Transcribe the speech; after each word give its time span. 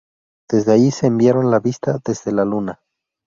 Desde 0.49 0.73
allí 0.73 0.89
enviaron 1.03 1.51
la 1.51 1.59
vista 1.59 1.99
desde 2.03 2.31
la 2.31 2.43
Luna. 2.43 2.81